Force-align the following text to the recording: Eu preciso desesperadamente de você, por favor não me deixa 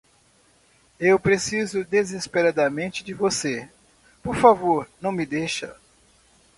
Eu 0.99 1.19
preciso 1.19 1.85
desesperadamente 1.85 3.03
de 3.03 3.13
você, 3.13 3.69
por 4.23 4.35
favor 4.35 4.89
não 4.99 5.11
me 5.11 5.27
deixa 5.27 5.75